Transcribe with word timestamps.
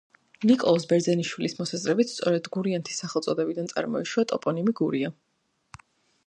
ნიკოლოზ 0.51 0.85
ბერძენიშვილის 0.93 1.53
მოსაზრებით, 1.59 2.13
სწორედ 2.13 2.49
გურიანთის 2.57 3.03
სახელწოდებიდან 3.05 3.71
წარმოიშვა 3.75 4.27
ტოპონიმი 4.33 4.75
გურია. 4.83 5.13